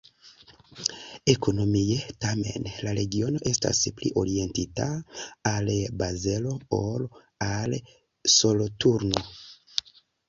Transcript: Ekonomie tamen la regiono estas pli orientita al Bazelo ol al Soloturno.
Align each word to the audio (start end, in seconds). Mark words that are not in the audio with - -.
Ekonomie 1.33 1.97
tamen 2.25 2.65
la 2.87 2.93
regiono 2.99 3.41
estas 3.51 3.81
pli 3.99 4.11
orientita 4.23 4.87
al 5.51 5.69
Bazelo 6.03 6.57
ol 6.81 7.07
al 7.51 7.77
Soloturno. 8.39 9.27